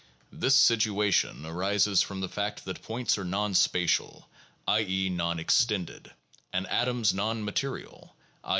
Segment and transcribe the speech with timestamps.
[0.31, 4.27] This situation arises from the fact that points are non spatial
[4.67, 4.81] (i.
[4.81, 6.11] e., non extended)
[6.51, 8.49] and atoms non material (i.